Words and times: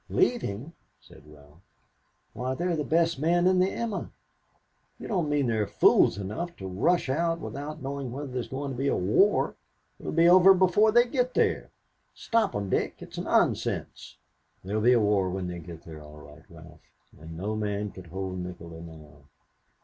"Leaving," 0.09 0.73
said 0.99 1.21
Ralph. 1.27 1.61
"Why, 2.33 2.55
they're 2.55 2.75
the 2.75 2.83
best 2.83 3.19
men 3.19 3.45
in 3.45 3.59
the 3.59 3.69
'Emma.' 3.69 4.09
You 4.97 5.07
don't 5.07 5.29
mean 5.29 5.45
they're 5.45 5.67
fools 5.67 6.17
enough 6.17 6.55
to 6.55 6.65
rush 6.67 7.07
out 7.07 7.39
without 7.39 7.83
knowing 7.83 8.11
whether 8.11 8.25
there's 8.31 8.47
going 8.47 8.71
to 8.71 8.75
be 8.75 8.87
a 8.87 8.95
war. 8.95 9.55
It 9.99 10.05
will 10.07 10.11
be 10.11 10.27
over 10.27 10.55
before 10.55 10.91
they 10.91 11.05
get 11.05 11.35
there. 11.35 11.69
Stop 12.15 12.55
'em, 12.55 12.67
Dick. 12.67 12.95
It 13.03 13.11
is 13.11 13.19
nonsense." 13.19 14.17
"There'll 14.63 14.81
be 14.81 14.93
a 14.93 14.99
war 14.99 15.29
when 15.29 15.45
they 15.45 15.59
get 15.59 15.83
there, 15.83 16.01
all 16.01 16.17
right, 16.17 16.45
Ralph, 16.49 16.81
and 17.19 17.37
no 17.37 17.55
man 17.55 17.91
could 17.91 18.07
hold 18.07 18.39
Nikola 18.39 18.81
now. 18.81 19.25